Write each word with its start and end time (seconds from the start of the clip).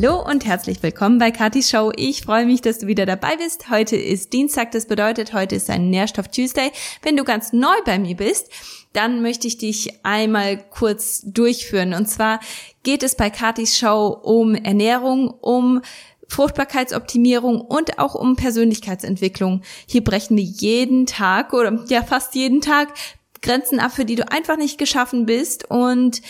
Hallo 0.00 0.24
und 0.24 0.46
herzlich 0.46 0.80
willkommen 0.80 1.18
bei 1.18 1.32
Katis 1.32 1.70
Show. 1.70 1.90
Ich 1.96 2.22
freue 2.22 2.46
mich, 2.46 2.60
dass 2.60 2.78
du 2.78 2.86
wieder 2.86 3.04
dabei 3.04 3.34
bist. 3.36 3.68
Heute 3.68 3.96
ist 3.96 4.32
Dienstag, 4.32 4.70
das 4.70 4.86
bedeutet, 4.86 5.32
heute 5.32 5.56
ist 5.56 5.68
ein 5.70 5.90
Nährstoff 5.90 6.28
Tuesday. 6.28 6.70
Wenn 7.02 7.16
du 7.16 7.24
ganz 7.24 7.52
neu 7.52 7.74
bei 7.84 7.98
mir 7.98 8.14
bist, 8.14 8.48
dann 8.92 9.22
möchte 9.22 9.48
ich 9.48 9.58
dich 9.58 10.04
einmal 10.04 10.56
kurz 10.70 11.22
durchführen. 11.24 11.94
Und 11.94 12.08
zwar 12.08 12.38
geht 12.84 13.02
es 13.02 13.16
bei 13.16 13.28
Katis 13.28 13.76
Show 13.76 14.16
um 14.22 14.54
Ernährung, 14.54 15.30
um 15.40 15.82
Fruchtbarkeitsoptimierung 16.28 17.60
und 17.60 17.98
auch 17.98 18.14
um 18.14 18.36
Persönlichkeitsentwicklung. 18.36 19.62
Hier 19.88 20.04
brechen 20.04 20.36
wir 20.36 20.44
jeden 20.44 21.06
Tag 21.06 21.52
oder 21.52 21.84
ja 21.88 22.04
fast 22.04 22.36
jeden 22.36 22.60
Tag 22.60 22.94
Grenzen 23.42 23.80
ab, 23.80 23.90
für 23.90 24.04
die 24.04 24.14
du 24.14 24.30
einfach 24.30 24.58
nicht 24.58 24.78
geschaffen 24.78 25.26
bist 25.26 25.68
und 25.68 26.22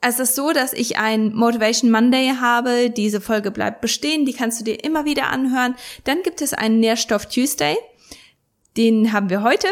es 0.00 0.18
ist 0.18 0.34
so, 0.34 0.52
dass 0.52 0.72
ich 0.72 0.98
ein 0.98 1.34
Motivation 1.34 1.90
Monday 1.90 2.32
habe. 2.40 2.90
Diese 2.90 3.20
Folge 3.20 3.50
bleibt 3.50 3.80
bestehen. 3.80 4.24
Die 4.24 4.32
kannst 4.32 4.60
du 4.60 4.64
dir 4.64 4.84
immer 4.84 5.04
wieder 5.04 5.30
anhören. 5.30 5.74
Dann 6.04 6.22
gibt 6.22 6.42
es 6.42 6.54
einen 6.54 6.80
Nährstoff 6.80 7.26
Tuesday. 7.26 7.76
Den 8.76 9.12
haben 9.12 9.30
wir 9.30 9.42
heute. 9.42 9.68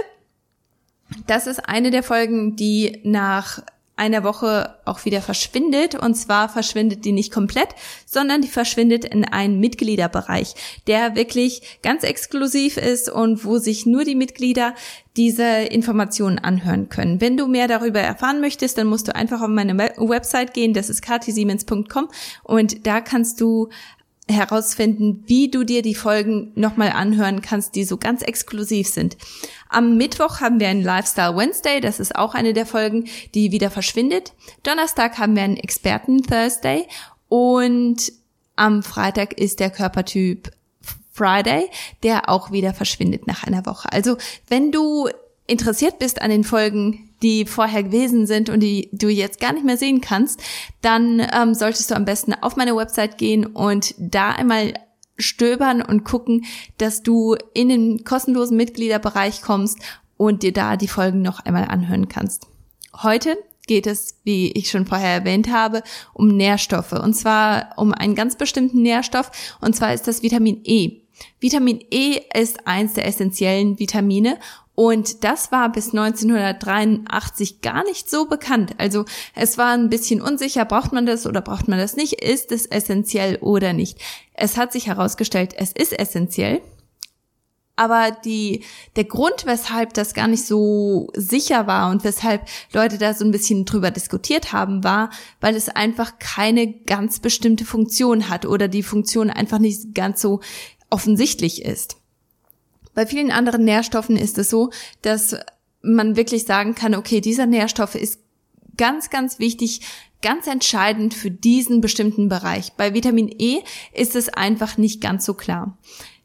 Das 1.27 1.47
ist 1.47 1.69
eine 1.69 1.91
der 1.91 2.03
Folgen, 2.03 2.57
die 2.57 3.01
nach 3.05 3.63
einer 3.97 4.25
Woche 4.25 4.75
auch 4.85 5.05
wieder 5.05 5.21
verschwindet. 5.21 5.95
Und 5.95 6.15
zwar 6.15 6.49
verschwindet 6.49 7.05
die 7.05 7.13
nicht 7.13 7.33
komplett, 7.33 7.69
sondern 8.07 8.43
die 8.43 8.49
verschwindet 8.49 9.05
in 9.05 9.25
einen 9.25 9.61
Mitgliederbereich, 9.61 10.55
der 10.87 11.15
wirklich 11.15 11.79
ganz 11.83 12.03
exklusiv 12.03 12.77
ist 12.77 13.09
und 13.09 13.45
wo 13.45 13.59
sich 13.59 13.87
nur 13.87 14.05
die 14.05 14.17
Mitglieder 14.17 14.75
diese 15.17 15.45
Informationen 15.45 16.39
anhören 16.41 16.89
können. 16.89 17.21
Wenn 17.21 17.37
du 17.37 17.47
mehr 17.47 17.69
darüber 17.69 18.01
erfahren 18.01 18.41
möchtest, 18.41 18.79
dann 18.79 18.89
musst 18.89 19.07
du 19.07 19.15
einfach 19.15 19.41
auf 19.41 19.49
meine 19.49 19.79
Website 19.79 20.55
gehen, 20.55 20.75
das 20.75 20.91
ist 20.91 21.03
katisiemens.com 21.03 22.09
und 22.43 22.87
da 22.87 23.01
kannst 23.01 23.41
du 23.41 23.69
herausfinden, 24.29 25.23
wie 25.27 25.51
du 25.51 25.65
dir 25.65 25.83
die 25.83 25.95
Folgen 25.95 26.53
nochmal 26.55 26.91
anhören 26.91 27.43
kannst, 27.43 27.75
die 27.75 27.85
so 27.85 27.97
ganz 27.99 28.23
exklusiv 28.23 28.89
sind. 28.89 29.17
Am 29.69 29.97
Mittwoch 29.97 30.41
haben 30.41 30.61
wir 30.61 30.69
einen 30.69 30.83
Lifestyle 30.83 31.37
Wednesday, 31.37 31.81
das 31.81 32.01
ist 32.01 32.17
auch 32.17 32.35
eine 32.35 32.55
der 32.55 32.67
Folgen, 32.67 33.05
die 33.35 33.53
wieder 33.53 33.71
verschwindet. 33.71 34.33
Donnerstag 34.63 35.19
haben 35.19 35.37
wir 35.37 35.43
einen 35.43 35.57
Experten 35.57 36.23
Thursday 36.23 36.87
und 37.29 38.13
am 38.57 38.83
Freitag 38.83 39.35
ist 39.35 39.61
der 39.61 39.71
Körpertyp 39.71 40.51
Friday, 41.13 41.69
der 42.03 42.29
auch 42.29 42.51
wieder 42.51 42.75
verschwindet 42.75 43.27
nach 43.27 43.45
einer 43.45 43.67
Woche. 43.67 43.93
Also 43.93 44.17
wenn 44.49 44.73
du 44.73 45.09
interessiert 45.47 45.99
bist 45.99 46.23
an 46.23 46.31
den 46.31 46.45
Folgen, 46.45 47.14
die 47.25 47.47
vorher 47.47 47.83
gewesen 47.83 48.27
sind 48.27 48.51
und 48.51 48.61
die 48.61 48.91
du 48.93 49.09
jetzt 49.09 49.41
gar 49.41 49.55
nicht 49.55 49.65
mehr 49.65 49.79
sehen 49.79 50.03
kannst, 50.03 50.43
dann 50.83 51.27
ähm, 51.33 51.55
solltest 51.55 51.91
du 51.91 51.97
am 51.97 52.05
besten 52.05 52.35
auf 52.35 52.57
meine 52.57 52.77
Website 52.77 53.17
gehen 53.17 53.47
und 53.47 53.95
da 53.99 54.31
einmal 54.31 54.75
stöbern 55.17 55.81
und 55.81 56.05
gucken, 56.05 56.45
dass 56.77 57.03
du 57.03 57.35
in 57.55 57.71
den 57.71 58.05
kostenlosen 58.05 58.59
Mitgliederbereich 58.59 59.41
kommst 59.41 59.79
und 60.19 60.43
dir 60.43 60.53
da 60.53 60.77
die 60.77 60.89
Folgen 60.89 61.23
noch 61.23 61.41
einmal 61.41 61.65
anhören 61.65 62.09
kannst. 62.09 62.47
Heute 63.03 63.39
geht 63.67 63.87
es, 63.87 64.21
wie 64.25 64.53
ich 64.53 64.71
schon 64.71 64.85
vorher 64.85 65.11
erwähnt 65.11 65.51
habe, 65.51 65.83
um 66.13 66.29
Nährstoffe. 66.29 66.93
Und 66.93 67.15
zwar 67.15 67.71
um 67.77 67.95
einen 67.95 68.15
ganz 68.15 68.37
bestimmten 68.37 68.83
Nährstoff. 68.83 69.31
Und 69.63 69.75
zwar 69.75 69.95
ist 69.95 70.07
das 70.07 70.23
Vitamin 70.23 70.61
E. 70.65 71.01
Vitamin 71.41 71.81
E 71.91 72.21
ist 72.35 72.67
eins 72.67 72.95
der 72.95 73.07
essentiellen 73.07 73.79
Vitamine 73.79 74.39
und 74.75 75.23
das 75.23 75.53
war 75.53 75.71
bis 75.71 75.91
1983 75.91 77.61
gar 77.61 77.85
nicht 77.85 78.11
so 78.11 78.27
bekannt. 78.27 78.75
Also 78.79 79.05
es 79.35 79.57
war 79.57 79.73
ein 79.73 79.89
bisschen 79.89 80.21
unsicher, 80.21 80.65
braucht 80.65 80.93
man 80.93 81.07
das 81.07 81.27
oder 81.27 81.41
braucht 81.41 81.69
man 81.69 81.79
das 81.79 81.97
nicht? 81.97 82.15
Ist 82.23 82.51
es 82.51 82.67
essentiell 82.67 83.37
oder 83.37 83.73
nicht? 83.73 83.99
Es 84.33 84.57
hat 84.57 84.73
sich 84.73 84.89
herausgestellt, 84.89 85.55
es 85.57 85.71
ist 85.73 85.97
essentiell. 85.97 86.61
Aber 87.77 88.13
die, 88.25 88.63
der 88.95 89.05
Grund, 89.05 89.47
weshalb 89.47 89.95
das 89.95 90.15
gar 90.15 90.29
nicht 90.29 90.47
so 90.47 91.09
sicher 91.15 91.67
war 91.67 91.91
und 91.91 92.05
weshalb 92.05 92.47
Leute 92.73 92.99
da 92.99 93.15
so 93.15 93.25
ein 93.25 93.33
bisschen 93.33 93.65
drüber 93.65 93.91
diskutiert 93.91 94.53
haben, 94.53 94.85
war, 94.85 95.11
weil 95.41 95.57
es 95.57 95.69
einfach 95.69 96.19
keine 96.21 96.73
ganz 96.73 97.19
bestimmte 97.19 97.65
Funktion 97.65 98.29
hat 98.29 98.47
oder 98.47 98.69
die 98.69 98.85
Funktion 98.85 99.29
einfach 99.29 99.59
nicht 99.59 99.93
ganz 99.95 100.21
so 100.21 100.41
offensichtlich 100.89 101.65
ist. 101.65 101.97
Bei 102.95 103.07
vielen 103.07 103.31
anderen 103.31 103.65
Nährstoffen 103.65 104.17
ist 104.17 104.39
es 104.39 104.51
so, 104.51 104.71
dass 105.03 105.37
man 105.83 106.17
wirklich 106.17 106.45
sagen 106.45 106.75
kann, 106.75 106.95
okay, 106.95 107.21
dieser 107.21 107.47
Nährstoff 107.47 107.95
ist 107.95 108.21
ganz, 108.77 109.11
ganz 109.11 109.39
wichtig, 109.39 109.83
ganz 110.23 110.47
entscheidend 110.47 111.15
für 111.15 111.31
diesen 111.31 111.81
bestimmten 111.81 112.29
Bereich. 112.29 112.73
Bei 112.73 112.95
Vitamin 112.95 113.29
E 113.39 113.61
ist 113.93 114.17
es 114.17 114.29
einfach 114.29 114.79
nicht 114.79 115.01
ganz 115.01 115.25
so 115.25 115.35
klar. 115.35 115.77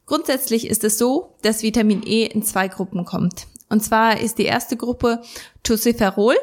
Grundsätzlich 0.06 0.66
ist 0.66 0.82
es 0.82 0.98
so, 0.98 1.36
dass 1.42 1.62
Vitamin 1.62 2.02
E 2.04 2.24
in 2.24 2.42
zwei 2.42 2.66
Gruppen 2.68 3.04
kommt. 3.04 3.46
Und 3.68 3.84
zwar 3.84 4.18
ist 4.18 4.38
die 4.38 4.44
erste 4.44 4.76
Gruppe 4.76 5.22
Tocopherol. 5.62 6.34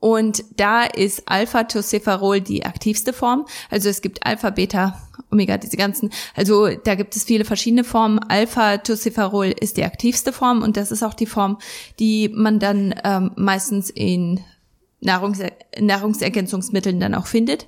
Und 0.00 0.44
da 0.56 0.84
ist 0.84 1.24
Alpha-Tocopherol 1.26 2.40
die 2.40 2.64
aktivste 2.64 3.12
Form. 3.12 3.46
Also 3.68 3.88
es 3.88 4.00
gibt 4.00 4.24
Alpha, 4.24 4.50
Beta, 4.50 5.00
Omega, 5.30 5.58
diese 5.58 5.76
ganzen, 5.76 6.10
also 6.36 6.68
da 6.68 6.94
gibt 6.94 7.16
es 7.16 7.24
viele 7.24 7.44
verschiedene 7.44 7.84
Formen. 7.84 8.20
Alpha-Tocopherol 8.20 9.46
ist 9.46 9.76
die 9.76 9.84
aktivste 9.84 10.32
Form 10.32 10.62
und 10.62 10.76
das 10.76 10.92
ist 10.92 11.02
auch 11.02 11.14
die 11.14 11.26
Form, 11.26 11.58
die 11.98 12.28
man 12.28 12.60
dann 12.60 12.94
ähm, 13.04 13.32
meistens 13.36 13.90
in 13.90 14.40
Nahrungs 15.00 15.40
Nahrungsergänzungsmitteln 15.78 17.00
dann 17.00 17.14
auch 17.14 17.26
findet. 17.26 17.66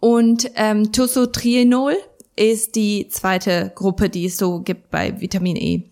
Und 0.00 0.50
ähm, 0.56 0.90
Tosotrienol 0.92 1.96
ist 2.34 2.76
die 2.76 3.08
zweite 3.08 3.72
Gruppe, 3.74 4.08
die 4.08 4.26
es 4.26 4.36
so 4.36 4.60
gibt 4.60 4.90
bei 4.90 5.20
Vitamin 5.20 5.56
E. 5.56 5.84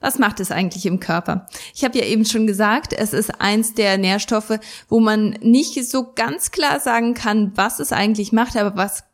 Was 0.00 0.18
macht 0.18 0.40
es 0.40 0.50
eigentlich 0.50 0.86
im 0.86 1.00
Körper? 1.00 1.46
Ich 1.74 1.84
habe 1.84 1.98
ja 1.98 2.04
eben 2.04 2.24
schon 2.24 2.46
gesagt, 2.46 2.92
es 2.92 3.12
ist 3.12 3.40
eins 3.40 3.74
der 3.74 3.98
Nährstoffe, 3.98 4.58
wo 4.88 5.00
man 5.00 5.30
nicht 5.40 5.82
so 5.88 6.12
ganz 6.14 6.50
klar 6.50 6.80
sagen 6.80 7.14
kann, 7.14 7.52
was 7.54 7.80
es 7.80 7.92
eigentlich 7.92 8.32
macht, 8.32 8.56
aber 8.56 8.76
was 8.76 9.04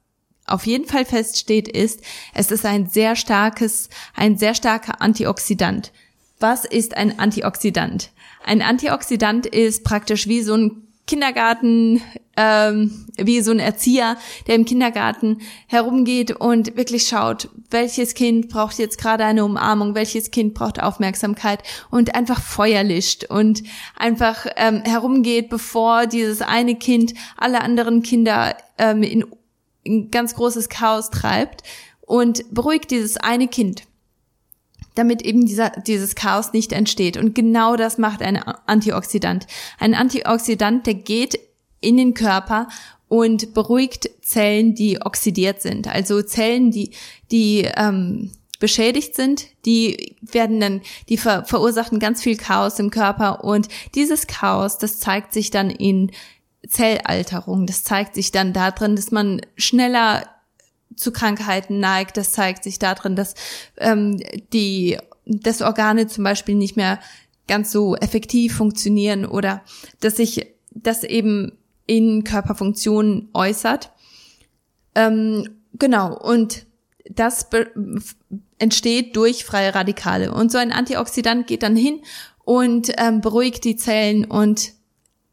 auf 0.47 0.67
jeden 0.67 0.87
Fall 0.87 1.05
feststeht, 1.05 1.69
ist, 1.69 2.01
es 2.35 2.51
ist 2.51 2.67
ein 2.67 2.87
sehr 2.89 3.17
starkes, 3.17 3.89
ein 4.15 4.37
sehr 4.37 4.55
starker 4.55 5.01
Antioxidant. 5.01 5.93
Was 6.41 6.65
ist 6.65 6.97
ein 6.97 7.19
Antioxidant? 7.19 8.11
Ein 8.45 8.63
Antioxidant 8.63 9.47
ist 9.47 9.85
praktisch 9.85 10.27
wie 10.27 10.43
so 10.43 10.55
ein 10.57 10.89
Kindergarten, 11.07 12.03
ähm, 12.37 13.07
wie 13.17 13.41
so 13.41 13.51
ein 13.51 13.59
Erzieher, 13.59 14.17
der 14.47 14.55
im 14.55 14.65
Kindergarten 14.65 15.39
herumgeht 15.67 16.31
und 16.33 16.77
wirklich 16.77 17.07
schaut, 17.07 17.49
welches 17.71 18.15
Kind 18.15 18.49
braucht 18.49 18.79
jetzt 18.79 18.99
gerade 18.99 19.25
eine 19.25 19.45
Umarmung, 19.45 19.95
welches 19.95 20.31
Kind 20.31 20.55
braucht 20.55 20.83
Aufmerksamkeit 20.83 21.63
und 21.91 22.15
einfach 22.15 22.41
Feuer 22.41 22.83
lischt 22.83 23.25
und 23.25 23.63
einfach 23.97 24.47
ähm, 24.57 24.83
herumgeht, 24.83 25.51
bevor 25.51 26.07
dieses 26.07 26.41
eine 26.41 26.77
Kind 26.77 27.15
alle 27.37 27.61
anderen 27.61 28.03
Kinder 28.03 28.57
ähm, 28.79 29.03
in 29.03 29.25
ein 29.87 30.11
ganz 30.11 30.35
großes 30.35 30.69
Chaos 30.69 31.11
treibt 31.11 31.63
und 32.01 32.55
beruhigt 32.55 32.91
dieses 32.91 33.17
eine 33.17 33.49
Kind, 33.49 33.83
damit 34.95 35.23
eben 35.23 35.45
dieser, 35.45 35.71
dieses 35.71 36.15
Chaos 36.15 36.53
nicht 36.53 36.73
entsteht. 36.73 37.17
Und 37.17 37.35
genau 37.35 37.77
das 37.77 37.99
macht 37.99 38.23
ein 38.23 38.37
Antioxidant. 38.67 39.47
Ein 39.79 39.95
Antioxidant, 39.95 40.87
der 40.87 40.95
geht 40.95 41.39
in 41.83 41.97
den 41.99 42.15
Körper 42.15 42.69
und 43.09 43.53
beruhigt 43.53 44.09
Zellen, 44.23 44.75
die 44.75 45.03
oxidiert 45.03 45.61
sind. 45.61 45.87
Also 45.87 46.23
Zellen, 46.23 46.71
die, 46.71 46.93
die 47.31 47.69
ähm, 47.77 48.33
beschädigt 48.59 49.15
sind, 49.15 49.49
die 49.67 50.17
werden 50.23 50.61
dann, 50.61 50.81
die 51.09 51.19
ver 51.19 51.45
verursachen 51.45 51.99
ganz 51.99 52.23
viel 52.23 52.37
Chaos 52.37 52.79
im 52.79 52.91
Körper 52.91 53.45
und 53.45 53.69
dieses 53.95 54.27
Chaos, 54.27 54.79
das 54.79 54.99
zeigt 54.99 55.35
sich 55.35 55.51
dann 55.51 55.69
in 55.69 56.11
Zellalterung. 56.67 57.67
Das 57.67 57.85
zeigt 57.85 58.15
sich 58.15 58.31
dann 58.31 58.53
darin, 58.53 58.97
dass 58.97 59.11
man 59.11 59.41
schneller 59.57 60.25
zu 60.97 61.13
Krankheiten 61.13 61.81
neigt. 61.81 62.17
Das 62.17 62.33
zeigt 62.33 62.65
sich 62.65 62.79
darin, 62.79 63.17
dass 63.17 63.35
ähm, 63.79 64.23
die 64.53 64.99
dass 65.25 65.63
Organe 65.63 66.07
zum 66.07 66.25
Beispiel 66.25 66.55
nicht 66.55 66.77
mehr 66.77 66.99
ganz 67.47 67.71
so 67.71 67.97
effektiv 67.97 68.57
funktionieren 68.57 69.25
oder 69.25 69.63
dass 70.01 70.17
sich 70.17 70.47
das 70.71 71.05
eben 71.05 71.53
in 71.87 72.25
Körperfunktionen 72.25 73.29
äußert. 73.35 73.91
Ähm, 74.95 75.49
genau, 75.79 76.17
und 76.17 76.67
das 77.11 77.49
entsteht 78.59 79.17
durch 79.17 79.45
freie 79.45 79.75
Radikale. 79.75 80.33
Und 80.33 80.53
so 80.53 80.59
ein 80.59 80.73
Antioxidant 80.73 81.47
geht 81.47 81.63
dann 81.63 81.77
hin 81.77 82.01
und 82.45 82.93
ähm, 82.99 83.21
beruhigt 83.21 83.65
die 83.65 83.77
Zellen 83.77 84.25
und 84.25 84.73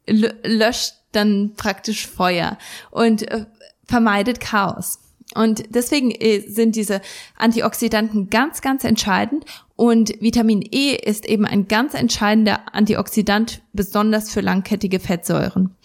löscht 0.07 0.95
dann 1.11 1.53
praktisch 1.55 2.07
Feuer 2.07 2.57
und 2.91 3.29
äh, 3.29 3.45
vermeidet 3.85 4.39
Chaos. 4.39 4.99
Und 5.35 5.75
deswegen 5.75 6.11
äh, 6.11 6.39
sind 6.39 6.75
diese 6.75 7.01
Antioxidanten 7.35 8.29
ganz, 8.29 8.61
ganz 8.61 8.83
entscheidend. 8.83 9.45
Und 9.75 10.13
Vitamin 10.19 10.61
E 10.71 10.95
ist 10.95 11.25
eben 11.25 11.45
ein 11.45 11.67
ganz 11.67 11.93
entscheidender 11.93 12.73
Antioxidant, 12.73 13.61
besonders 13.73 14.31
für 14.31 14.41
langkettige 14.41 14.99
Fettsäuren. 14.99 15.75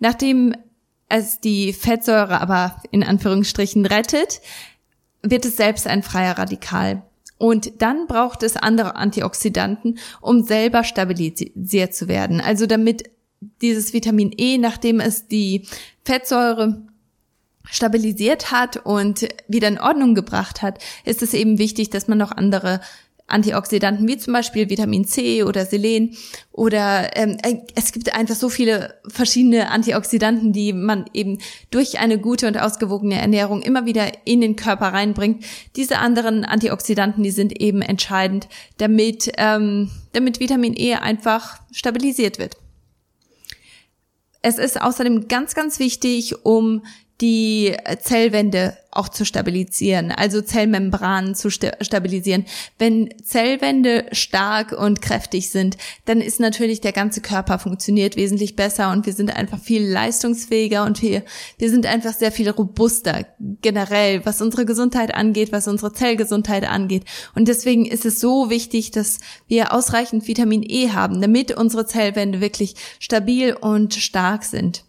Nachdem 0.00 0.54
es 1.08 1.40
die 1.40 1.72
Fettsäure 1.72 2.40
aber 2.40 2.76
in 2.90 3.04
Anführungsstrichen 3.04 3.86
rettet, 3.86 4.40
wird 5.22 5.44
es 5.44 5.56
selbst 5.56 5.86
ein 5.86 6.02
freier 6.02 6.38
Radikal. 6.38 7.02
Und 7.38 7.80
dann 7.80 8.06
braucht 8.06 8.42
es 8.42 8.56
andere 8.56 8.96
Antioxidanten, 8.96 9.98
um 10.20 10.42
selber 10.42 10.84
stabilisiert 10.84 11.94
zu 11.94 12.08
werden. 12.08 12.40
Also 12.40 12.66
damit 12.66 13.10
dieses 13.62 13.92
Vitamin 13.92 14.32
E, 14.36 14.58
nachdem 14.58 15.00
es 15.00 15.26
die 15.26 15.66
Fettsäure 16.04 16.82
stabilisiert 17.64 18.50
hat 18.50 18.78
und 18.78 19.28
wieder 19.48 19.68
in 19.68 19.80
Ordnung 19.80 20.14
gebracht 20.14 20.60
hat, 20.60 20.82
ist 21.04 21.22
es 21.22 21.34
eben 21.34 21.58
wichtig, 21.58 21.90
dass 21.90 22.08
man 22.08 22.18
noch 22.18 22.32
andere 22.32 22.80
Antioxidanten 23.30 24.06
wie 24.08 24.18
zum 24.18 24.32
Beispiel 24.32 24.70
Vitamin 24.70 25.04
C 25.04 25.42
oder 25.42 25.66
Selen 25.66 26.16
oder 26.52 27.16
ähm, 27.16 27.36
äh, 27.42 27.58
es 27.74 27.92
gibt 27.92 28.14
einfach 28.14 28.34
so 28.34 28.48
viele 28.48 28.94
verschiedene 29.08 29.70
Antioxidanten, 29.70 30.52
die 30.52 30.72
man 30.72 31.06
eben 31.14 31.38
durch 31.70 31.98
eine 31.98 32.18
gute 32.18 32.46
und 32.46 32.58
ausgewogene 32.58 33.20
Ernährung 33.20 33.62
immer 33.62 33.86
wieder 33.86 34.26
in 34.26 34.40
den 34.40 34.56
Körper 34.56 34.88
reinbringt. 34.88 35.44
Diese 35.76 35.98
anderen 35.98 36.44
Antioxidanten, 36.44 37.22
die 37.22 37.30
sind 37.30 37.60
eben 37.60 37.82
entscheidend, 37.82 38.48
damit 38.78 39.30
ähm, 39.36 39.90
damit 40.12 40.40
Vitamin 40.40 40.74
E 40.76 40.94
einfach 40.94 41.60
stabilisiert 41.72 42.38
wird. 42.38 42.56
Es 44.42 44.58
ist 44.58 44.80
außerdem 44.80 45.28
ganz, 45.28 45.54
ganz 45.54 45.78
wichtig, 45.78 46.44
um 46.44 46.82
die 47.20 47.76
Zellwände 48.00 48.76
auch 48.92 49.08
zu 49.08 49.24
stabilisieren, 49.24 50.10
also 50.10 50.42
Zellmembranen 50.42 51.34
zu 51.34 51.50
stabilisieren. 51.50 52.44
Wenn 52.78 53.14
Zellwände 53.22 54.06
stark 54.10 54.72
und 54.72 55.00
kräftig 55.00 55.50
sind, 55.50 55.76
dann 56.06 56.20
ist 56.20 56.40
natürlich 56.40 56.80
der 56.80 56.92
ganze 56.92 57.20
Körper 57.20 57.58
funktioniert 57.58 58.16
wesentlich 58.16 58.56
besser 58.56 58.90
und 58.90 59.06
wir 59.06 59.12
sind 59.12 59.36
einfach 59.36 59.60
viel 59.60 59.86
leistungsfähiger 59.86 60.84
und 60.84 61.02
wir, 61.02 61.22
wir 61.58 61.70
sind 61.70 61.86
einfach 61.86 62.14
sehr 62.14 62.32
viel 62.32 62.50
robuster 62.50 63.26
generell, 63.62 64.24
was 64.26 64.42
unsere 64.42 64.64
Gesundheit 64.64 65.14
angeht, 65.14 65.52
was 65.52 65.68
unsere 65.68 65.92
Zellgesundheit 65.92 66.68
angeht. 66.68 67.04
Und 67.36 67.46
deswegen 67.46 67.86
ist 67.86 68.04
es 68.04 68.18
so 68.18 68.50
wichtig, 68.50 68.90
dass 68.90 69.20
wir 69.46 69.72
ausreichend 69.72 70.26
Vitamin 70.26 70.64
E 70.66 70.90
haben, 70.90 71.20
damit 71.20 71.56
unsere 71.56 71.86
Zellwände 71.86 72.40
wirklich 72.40 72.74
stabil 72.98 73.52
und 73.54 73.94
stark 73.94 74.42
sind. 74.42 74.84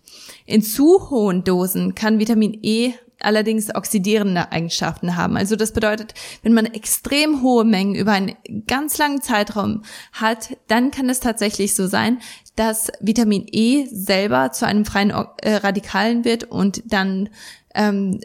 In 0.45 0.61
zu 0.61 1.09
hohen 1.09 1.43
Dosen 1.43 1.95
kann 1.95 2.19
Vitamin 2.19 2.57
E 2.61 2.93
allerdings 3.23 3.73
oxidierende 3.73 4.51
Eigenschaften 4.51 5.15
haben. 5.15 5.37
Also 5.37 5.55
das 5.55 5.73
bedeutet, 5.73 6.13
wenn 6.43 6.53
man 6.53 6.65
extrem 6.65 7.41
hohe 7.41 7.63
Mengen 7.63 7.95
über 7.95 8.11
einen 8.13 8.35
ganz 8.67 8.97
langen 8.97 9.21
Zeitraum 9.21 9.83
hat, 10.13 10.57
dann 10.67 10.91
kann 10.91 11.09
es 11.09 11.19
tatsächlich 11.19 11.75
so 11.75 11.87
sein, 11.87 12.19
dass 12.55 12.91
Vitamin 12.99 13.45
E 13.51 13.85
selber 13.85 14.51
zu 14.51 14.65
einem 14.65 14.85
freien 14.85 15.11
äh, 15.11 15.55
Radikalen 15.55 16.25
wird 16.25 16.45
und 16.45 16.83
dann 16.85 17.29
ähm, 17.73 18.19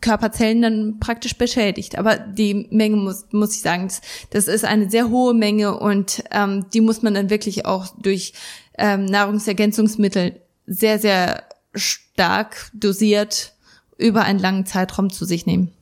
Körperzellen 0.00 0.62
dann 0.62 1.00
praktisch 1.00 1.36
beschädigt. 1.36 1.96
Aber 1.98 2.16
die 2.18 2.66
Menge 2.70 2.96
muss, 2.96 3.26
muss 3.32 3.54
ich 3.54 3.62
sagen, 3.62 3.90
das, 4.30 4.48
ist 4.48 4.64
eine 4.64 4.90
sehr 4.90 5.08
hohe 5.08 5.34
Menge 5.34 5.78
und 5.78 6.22
ähm, 6.32 6.66
die 6.72 6.80
muss 6.80 7.02
man 7.02 7.14
dann 7.14 7.30
wirklich 7.30 7.64
auch 7.64 7.86
durch 7.98 8.34
ähm, 8.78 9.06
Nahrungsergänzungsmittel 9.06 10.40
sehr, 10.66 10.98
sehr 10.98 11.44
stark 11.74 12.70
dosiert 12.74 13.54
über 13.98 14.22
einen 14.22 14.38
langen 14.38 14.66
Zeitraum 14.66 15.10
zu 15.10 15.24
sich 15.24 15.46
nehmen. 15.46 15.72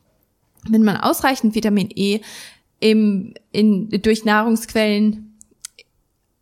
Wenn 0.68 0.82
man 0.82 0.96
ausreichend 0.96 1.54
Vitamin 1.54 1.90
E 1.94 2.20
im, 2.80 3.34
in, 3.52 3.90
durch 4.02 4.24
Nahrungsquellen 4.24 5.38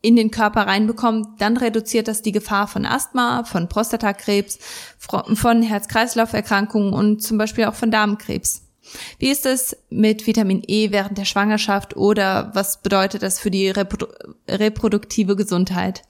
in 0.01 0.17
den 0.17 0.31
Körper 0.31 0.63
reinbekommt, 0.63 1.41
dann 1.41 1.57
reduziert 1.57 2.09
das 2.09 2.23
die 2.23 2.33
Gefahr 2.33 2.67
von 2.67 2.85
Asthma, 2.85 3.45
von 3.45 3.69
Prostatakrebs, 3.69 4.59
von 4.99 5.63
Herz-Kreislauf-Erkrankungen 5.63 6.93
und 6.93 7.23
zum 7.23 7.39
Beispiel 7.39 7.65
auch 7.65 7.75
von 7.75 7.91
Darmkrebs. 7.91 8.63
Wie 9.19 9.31
ist 9.31 9.47
es 9.47 9.77
mit 9.91 10.27
Vitamin 10.27 10.63
E 10.67 10.91
während 10.91 11.17
der 11.17 11.25
Schwangerschaft 11.25 11.97
oder 11.97 12.51
was 12.55 12.83
bedeutet 12.83 13.23
das 13.23 13.39
für 13.39 13.51
die 13.51 13.71
Reprodu 13.71 14.07
reproduktive 14.49 15.37
Gesundheit? 15.37 16.03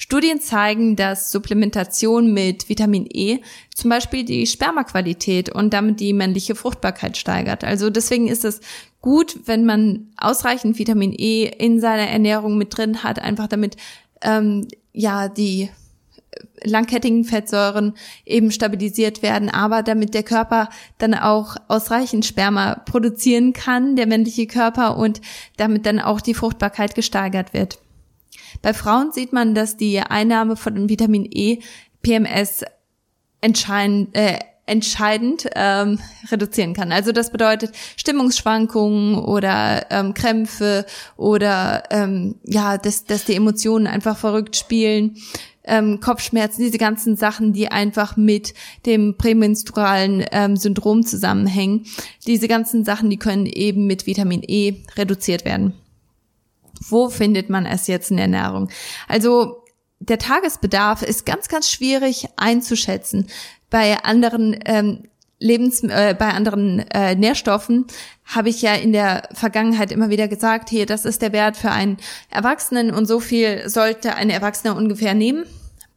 Studien 0.00 0.40
zeigen, 0.40 0.94
dass 0.94 1.32
Supplementation 1.32 2.32
mit 2.32 2.68
Vitamin 2.68 3.04
E 3.12 3.40
zum 3.74 3.90
Beispiel 3.90 4.24
die 4.24 4.46
Spermaqualität 4.46 5.52
und 5.52 5.74
damit 5.74 5.98
die 5.98 6.12
männliche 6.12 6.54
Fruchtbarkeit 6.54 7.16
steigert. 7.16 7.64
Also 7.64 7.90
deswegen 7.90 8.28
ist 8.28 8.44
es 8.44 8.60
gut, 9.00 9.40
wenn 9.46 9.64
man 9.64 10.12
ausreichend 10.16 10.78
Vitamin 10.78 11.12
E 11.12 11.46
in 11.46 11.80
seiner 11.80 12.08
Ernährung 12.08 12.56
mit 12.56 12.76
drin 12.76 13.02
hat, 13.02 13.18
einfach 13.18 13.48
damit 13.48 13.76
ähm, 14.22 14.68
ja 14.92 15.28
die 15.28 15.68
langkettigen 16.62 17.24
Fettsäuren 17.24 17.94
eben 18.24 18.52
stabilisiert 18.52 19.22
werden, 19.22 19.48
aber 19.50 19.82
damit 19.82 20.14
der 20.14 20.22
Körper 20.22 20.68
dann 20.98 21.14
auch 21.14 21.56
ausreichend 21.66 22.24
Sperma 22.24 22.76
produzieren 22.76 23.52
kann, 23.52 23.96
der 23.96 24.06
männliche 24.06 24.46
Körper, 24.46 24.96
und 24.96 25.20
damit 25.56 25.86
dann 25.86 25.98
auch 25.98 26.20
die 26.20 26.34
Fruchtbarkeit 26.34 26.94
gesteigert 26.94 27.52
wird. 27.52 27.80
Bei 28.62 28.74
Frauen 28.74 29.12
sieht 29.12 29.32
man, 29.32 29.54
dass 29.54 29.76
die 29.76 30.00
Einnahme 30.00 30.56
von 30.56 30.88
Vitamin 30.88 31.28
E 31.30 31.58
PMS 32.02 32.64
entscheidend, 33.40 34.16
äh, 34.16 34.38
entscheidend 34.66 35.48
ähm, 35.54 35.98
reduzieren 36.30 36.74
kann. 36.74 36.92
Also 36.92 37.12
das 37.12 37.32
bedeutet 37.32 37.74
Stimmungsschwankungen 37.96 39.16
oder 39.16 39.86
ähm, 39.90 40.14
Krämpfe 40.14 40.84
oder 41.16 41.84
ähm, 41.90 42.36
ja, 42.44 42.76
dass, 42.76 43.04
dass 43.04 43.24
die 43.24 43.34
Emotionen 43.34 43.86
einfach 43.86 44.16
verrückt 44.16 44.56
spielen, 44.56 45.16
ähm, 45.64 46.00
Kopfschmerzen, 46.00 46.62
diese 46.62 46.78
ganzen 46.78 47.16
Sachen, 47.16 47.52
die 47.52 47.68
einfach 47.68 48.16
mit 48.16 48.54
dem 48.86 49.16
prämenstrualen 49.16 50.24
ähm, 50.32 50.56
Syndrom 50.56 51.04
zusammenhängen. 51.04 51.86
Diese 52.26 52.48
ganzen 52.48 52.84
Sachen, 52.84 53.10
die 53.10 53.18
können 53.18 53.46
eben 53.46 53.86
mit 53.86 54.06
Vitamin 54.06 54.42
E 54.46 54.82
reduziert 54.96 55.44
werden. 55.44 55.74
Wo 56.88 57.08
findet 57.08 57.50
man 57.50 57.66
es 57.66 57.86
jetzt 57.86 58.10
in 58.10 58.16
der 58.16 58.26
Ernährung? 58.26 58.68
Also 59.08 59.64
der 60.00 60.18
Tagesbedarf 60.18 61.02
ist 61.02 61.26
ganz, 61.26 61.48
ganz 61.48 61.70
schwierig 61.70 62.28
einzuschätzen. 62.36 63.26
Bei 63.70 64.02
anderen 64.04 64.58
ähm, 64.64 65.08
Lebens 65.40 65.82
äh, 65.84 66.16
bei 66.18 66.30
anderen 66.30 66.80
äh, 66.90 67.14
Nährstoffen 67.14 67.86
habe 68.24 68.48
ich 68.48 68.60
ja 68.60 68.74
in 68.74 68.92
der 68.92 69.28
Vergangenheit 69.32 69.92
immer 69.92 70.10
wieder 70.10 70.26
gesagt, 70.26 70.68
hier, 70.68 70.84
das 70.84 71.04
ist 71.04 71.22
der 71.22 71.32
Wert 71.32 71.56
für 71.56 71.70
einen 71.70 71.98
Erwachsenen 72.28 72.92
und 72.92 73.06
so 73.06 73.20
viel 73.20 73.68
sollte 73.68 74.16
ein 74.16 74.30
Erwachsener 74.30 74.76
ungefähr 74.76 75.14
nehmen. 75.14 75.44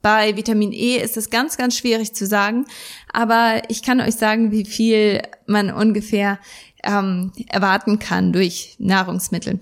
Bei 0.04 0.36
Vitamin 0.36 0.72
E 0.72 0.98
ist 0.98 1.18
es 1.18 1.30
ganz, 1.30 1.58
ganz 1.58 1.78
schwierig 1.78 2.14
zu 2.14 2.26
sagen, 2.26 2.66
aber 3.12 3.62
ich 3.68 3.84
kann 3.84 4.02
euch 4.02 4.16
sagen, 4.16 4.52
wie 4.52 4.66
viel 4.66 5.22
man 5.46 5.72
ungefähr 5.72 6.40
ähm, 6.84 7.32
erwarten 7.48 8.00
kann 8.00 8.34
durch 8.34 8.76
Nahrungsmittel. 8.80 9.60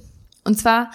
Und 0.50 0.58
zwar 0.58 0.90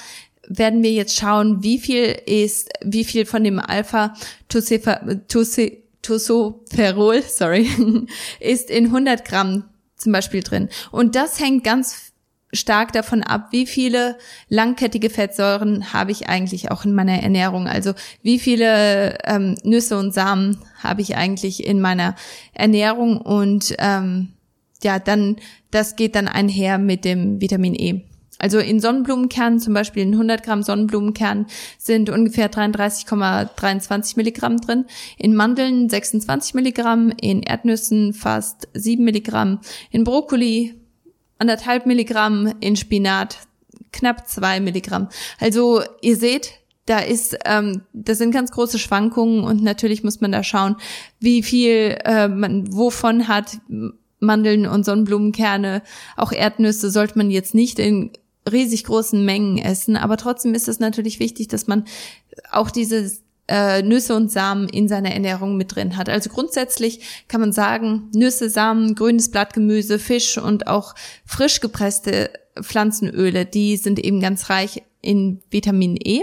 werden 0.49 0.83
wir 0.83 0.91
jetzt 0.91 1.17
schauen, 1.17 1.63
wie 1.63 1.79
viel 1.79 2.07
ist, 2.27 2.71
wie 2.83 3.05
viel 3.05 3.25
von 3.25 3.45
dem 3.45 3.61
Alpha 3.61 4.15
Tocopherol, 4.49 7.23
sorry, 7.29 7.69
ist 8.41 8.69
in 8.69 8.87
100 8.87 9.25
Gramm 9.25 9.63
zum 9.97 10.11
Beispiel 10.11 10.43
drin. 10.43 10.71
Und 10.91 11.15
das 11.15 11.39
hängt 11.39 11.63
ganz 11.63 12.11
stark 12.53 12.93
davon 12.93 13.23
ab, 13.23 13.53
wie 13.53 13.65
viele 13.65 14.19
langkettige 14.49 15.09
Fettsäuren 15.09 15.93
habe 15.93 16.11
ich 16.11 16.29
eigentlich 16.29 16.73
auch 16.73 16.85
in 16.85 16.95
meiner 16.95 17.23
Ernährung. 17.23 17.69
Also 17.69 17.93
wie 18.23 18.41
viele 18.41 19.19
ähm, 19.23 19.55
Nüsse 19.63 19.97
und 19.97 20.13
Samen 20.13 20.59
habe 20.83 21.01
ich 21.01 21.17
eigentlich 21.17 21.65
in 21.65 21.81
meiner 21.81 22.17
Ernährung 22.55 23.19
und 23.19 23.73
ähm, 23.79 24.33
ja, 24.83 24.99
dann 24.99 25.37
das 25.71 25.95
geht 25.95 26.17
dann 26.17 26.27
einher 26.27 26.79
mit 26.79 27.05
dem 27.05 27.41
Vitamin 27.41 27.77
E. 27.77 28.03
Also 28.39 28.59
in 28.59 28.81
Sonnenblumenkernen, 28.81 29.61
zum 29.61 29.75
Beispiel 29.75 30.03
in 30.03 30.13
100 30.13 30.43
Gramm 30.43 30.63
Sonnenblumenkernen 30.63 31.47
sind 31.79 32.11
ungefähr 32.11 32.51
33,23 32.51 34.17
Milligramm 34.17 34.59
drin. 34.59 34.87
In 35.19 35.35
Mandeln 35.35 35.89
26 35.89 36.55
Milligramm, 36.55 37.13
in 37.21 37.43
Erdnüssen 37.43 38.13
fast 38.13 38.69
7 38.75 39.05
Milligramm, 39.05 39.61
in 39.91 40.05
Brokkoli 40.05 40.75
anderthalb 41.39 41.87
Milligramm, 41.87 42.55
in 42.61 42.77
Spinat 42.77 43.39
knapp 43.93 44.29
zwei 44.29 44.61
Milligramm. 44.61 45.09
Also 45.41 45.83
ihr 46.03 46.17
seht, 46.17 46.53
da 46.87 46.99
ist, 46.99 47.37
ähm, 47.47 47.83
das 47.93 48.19
sind 48.19 48.33
ganz 48.33 48.51
große 48.51 48.79
Schwankungen 48.79 49.45
und 49.45 49.63
natürlich 49.63 50.05
muss 50.05 50.21
man 50.21 50.33
da 50.33 50.43
schauen, 50.43 50.77
wie 51.21 51.43
viel 51.43 51.97
äh, 52.05 52.29
man 52.29 52.73
wovon 52.75 53.29
hat. 53.29 53.59
Mandeln 54.21 54.67
und 54.67 54.85
Sonnenblumenkerne, 54.85 55.83
auch 56.17 56.33
Erdnüsse 56.33 56.91
sollte 56.91 57.19
man 57.19 57.31
jetzt 57.31 57.55
nicht 57.55 57.79
in 57.79 58.11
riesig 58.51 58.85
großen 58.85 59.25
Mengen 59.25 59.59
essen, 59.59 59.97
aber 59.97 60.17
trotzdem 60.17 60.55
ist 60.55 60.69
es 60.69 60.81
natürlich 60.81 61.19
wichtig, 61.19 61.49
dass 61.49 61.67
man 61.67 61.85
auch 62.51 62.71
diese 62.71 63.11
äh, 63.49 63.83
Nüsse 63.83 64.15
und 64.15 64.31
Samen 64.31 64.69
in 64.69 64.89
seiner 64.89 65.13
Ernährung 65.13 65.57
mit 65.57 65.75
drin 65.75 65.97
hat. 65.97 66.09
Also 66.09 66.31
grundsätzlich 66.31 67.25
kann 67.29 67.41
man 67.41 67.53
sagen, 67.53 68.11
Nüsse, 68.15 68.49
Samen, 68.49 68.95
grünes 68.95 69.31
Blattgemüse, 69.31 69.99
Fisch 69.99 70.39
und 70.39 70.67
auch 70.67 70.95
frisch 71.27 71.61
gepresste 71.61 72.31
Pflanzenöle, 72.61 73.45
die 73.47 73.77
sind 73.77 73.99
eben 73.99 74.21
ganz 74.21 74.49
reich 74.49 74.83
in 75.01 75.43
Vitamin 75.51 75.97
E. 76.03 76.23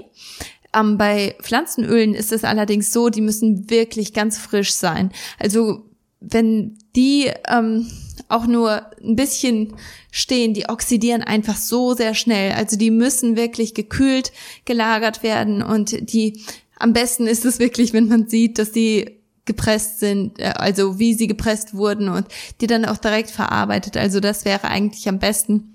Ähm, 0.74 0.98
bei 0.98 1.36
Pflanzenölen 1.42 2.16
ist 2.16 2.32
es 2.32 2.44
allerdings 2.44 2.92
so, 2.92 3.10
die 3.10 3.22
müssen 3.22 3.70
wirklich 3.70 4.14
ganz 4.14 4.38
frisch 4.38 4.74
sein. 4.74 5.12
Also 5.38 5.86
wenn 6.20 6.78
die 6.96 7.32
ähm, 7.48 7.88
auch 8.32 8.48
nur 8.48 8.92
ein 9.04 9.16
bisschen 9.16 9.74
stehen, 10.12 10.54
die 10.54 10.70
oxidieren 10.70 11.22
einfach 11.22 11.56
so 11.56 11.94
sehr 11.94 12.14
schnell. 12.14 12.54
Also 12.54 12.78
die 12.78 12.92
müssen 12.92 13.36
wirklich 13.36 13.74
gekühlt 13.74 14.32
gelagert 14.66 15.24
werden 15.24 15.62
und 15.62 16.12
die 16.14 16.42
am 16.78 16.94
besten 16.94 17.28
ist 17.28 17.46
es 17.46 17.60
wirklich, 17.60 17.94
wenn 17.94 18.08
man 18.08 18.28
sieht, 18.28 18.58
dass 18.58 18.72
die 18.72 19.22
gepresst 19.46 20.00
sind, 20.00 20.40
äh, 20.40 20.54
also 20.56 21.00
wie 21.00 21.14
sie 21.14 21.28
gepresst 21.28 21.74
wurden 21.74 22.10
und 22.10 22.28
die 22.60 22.68
dann 22.68 22.86
auch 22.86 22.98
direkt 22.98 23.32
verarbeitet. 23.32 23.98
Also 23.98 24.20
das 24.20 24.46
wäre 24.46 24.68
eigentlich 24.68 25.08
am 25.08 25.20
besten. 25.20 25.71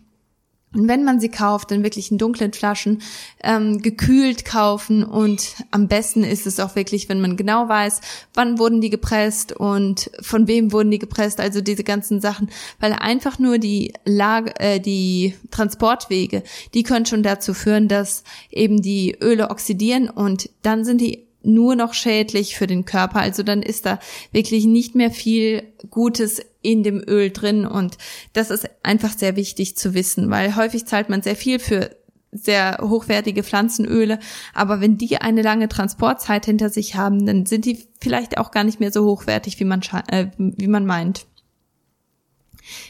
Und 0.75 0.89
wenn 0.89 1.05
man 1.05 1.21
sie 1.21 1.31
kauft, 1.31 1.71
dann 1.71 1.83
wirklich 1.83 2.11
in 2.11 2.19
dunklen 2.19 2.53
Flaschen 2.53 3.01
ähm, 3.43 3.81
gekühlt 3.81 4.45
kaufen. 4.45 5.05
Und 5.05 5.55
am 5.71 5.89
besten 5.89 6.23
ist 6.23 6.47
es 6.47 6.61
auch 6.61 6.77
wirklich, 6.77 7.09
wenn 7.09 7.21
man 7.21 7.37
genau 7.37 7.69
weiß, 7.69 8.01
wann 8.35 8.59
wurden 8.59 8.81
die 8.81 8.91
gepresst 8.91 9.53
und 9.53 10.11
von 10.21 10.49
wem 10.49 10.73
wurden 10.73 10.91
die 10.91 10.99
gepresst, 10.99 11.41
also 11.41 11.61
diese 11.61 11.85
ganzen 11.85 12.21
Sachen, 12.21 12.51
weil 12.79 12.93
einfach 12.93 13.39
nur 13.39 13.59
die 13.59 13.95
Lage, 14.05 14.53
äh, 14.59 14.81
die 14.81 15.35
Transportwege, 15.51 16.43
die 16.75 16.83
können 16.83 17.07
schon 17.07 17.23
dazu 17.23 17.55
führen, 17.55 17.89
dass 17.89 18.25
eben 18.51 18.83
die 18.83 19.17
Öle 19.23 19.51
oxidieren. 19.51 20.11
Und 20.11 20.51
dann 20.63 20.85
sind 20.85 21.01
die 21.01 21.26
nur 21.47 21.77
noch 21.77 21.95
schädlich 21.95 22.57
für 22.57 22.67
den 22.67 22.85
Körper. 22.85 23.21
Also 23.21 23.43
dann 23.43 23.63
ist 23.63 23.87
da 23.87 23.99
wirklich 24.33 24.67
nicht 24.67 24.95
mehr 24.95 25.11
viel 25.11 25.63
Gutes 25.91 26.41
in 26.63 26.83
dem 26.83 27.03
Öl 27.07 27.31
drin 27.31 27.65
und 27.65 27.97
das 28.33 28.51
ist 28.51 28.69
einfach 28.83 29.17
sehr 29.17 29.37
wichtig 29.37 29.77
zu 29.77 29.95
wissen, 29.95 30.31
weil 30.31 30.57
häufig 30.57 30.85
zahlt 30.87 31.09
man 31.09 31.23
sehr 31.23 31.37
viel 31.37 31.59
für 31.61 31.97
sehr 32.33 32.79
hochwertige 32.83 33.43
Pflanzenöle, 33.45 34.19
aber 34.53 34.81
wenn 34.81 34.99
die 34.99 35.19
eine 35.19 35.43
lange 35.43 35.69
Transportzeit 35.69 36.45
hinter 36.45 36.69
sich 36.69 36.97
haben, 36.97 37.25
dann 37.25 37.47
sind 37.47 37.65
die 37.65 37.87
vielleicht 38.01 38.37
auch 38.37 38.51
gar 38.51 38.65
nicht 38.65 38.81
mehr 38.81 38.93
so 38.93 39.05
hochwertig, 39.05 39.59
wie 39.61 39.65
man, 39.65 39.81
äh, 40.09 40.27
wie 40.37 40.67
man 40.67 40.85
meint. 40.85 41.27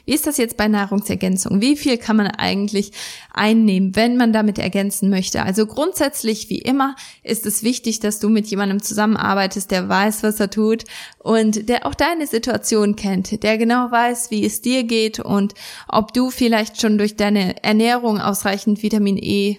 Wie 0.04 0.14
ist 0.14 0.26
das 0.26 0.36
jetzt 0.36 0.56
bei 0.56 0.68
Nahrungsergänzung? 0.68 1.60
Wie 1.60 1.76
viel 1.76 1.98
kann 1.98 2.16
man 2.16 2.28
eigentlich 2.28 2.92
einnehmen, 3.32 3.94
wenn 3.96 4.16
man 4.16 4.32
damit 4.32 4.58
ergänzen 4.58 5.10
möchte? 5.10 5.42
Also 5.42 5.66
grundsätzlich, 5.66 6.48
wie 6.48 6.58
immer, 6.58 6.96
ist 7.22 7.46
es 7.46 7.62
wichtig, 7.62 8.00
dass 8.00 8.18
du 8.18 8.28
mit 8.28 8.46
jemandem 8.46 8.82
zusammenarbeitest, 8.82 9.70
der 9.70 9.88
weiß, 9.88 10.22
was 10.22 10.40
er 10.40 10.50
tut 10.50 10.84
und 11.18 11.68
der 11.68 11.86
auch 11.86 11.94
deine 11.94 12.26
Situation 12.26 12.96
kennt, 12.96 13.42
der 13.42 13.58
genau 13.58 13.90
weiß, 13.90 14.30
wie 14.30 14.44
es 14.44 14.60
dir 14.60 14.84
geht 14.84 15.20
und 15.20 15.54
ob 15.88 16.12
du 16.12 16.30
vielleicht 16.30 16.80
schon 16.80 16.98
durch 16.98 17.16
deine 17.16 17.62
Ernährung 17.62 18.20
ausreichend 18.20 18.82
Vitamin 18.82 19.16
E 19.18 19.58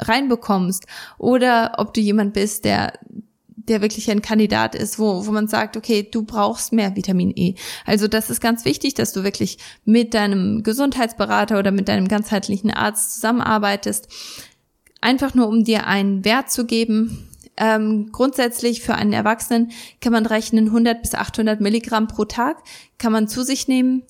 reinbekommst 0.00 0.86
oder 1.18 1.74
ob 1.78 1.92
du 1.94 2.00
jemand 2.00 2.32
bist, 2.32 2.64
der 2.64 2.92
der 3.68 3.82
wirklich 3.82 4.10
ein 4.10 4.22
Kandidat 4.22 4.74
ist, 4.74 4.98
wo, 4.98 5.26
wo 5.26 5.30
man 5.30 5.48
sagt, 5.48 5.76
okay, 5.76 6.06
du 6.10 6.22
brauchst 6.22 6.72
mehr 6.72 6.96
Vitamin 6.96 7.32
E. 7.34 7.54
Also 7.84 8.08
das 8.08 8.30
ist 8.30 8.40
ganz 8.40 8.64
wichtig, 8.64 8.94
dass 8.94 9.12
du 9.12 9.24
wirklich 9.24 9.58
mit 9.84 10.14
deinem 10.14 10.62
Gesundheitsberater 10.62 11.58
oder 11.58 11.70
mit 11.70 11.88
deinem 11.88 12.08
ganzheitlichen 12.08 12.70
Arzt 12.70 13.14
zusammenarbeitest. 13.14 14.08
Einfach 15.00 15.34
nur, 15.34 15.48
um 15.48 15.64
dir 15.64 15.86
einen 15.86 16.24
Wert 16.24 16.50
zu 16.50 16.66
geben. 16.66 17.28
Ähm, 17.56 18.10
grundsätzlich 18.12 18.82
für 18.82 18.94
einen 18.94 19.12
Erwachsenen 19.12 19.72
kann 20.00 20.12
man 20.12 20.26
rechnen 20.26 20.66
100 20.66 21.02
bis 21.02 21.14
800 21.14 21.60
Milligramm 21.60 22.06
pro 22.06 22.24
Tag 22.24 22.62
kann 22.98 23.12
man 23.12 23.26
zu 23.26 23.42
sich 23.42 23.66
nehmen. 23.66 24.04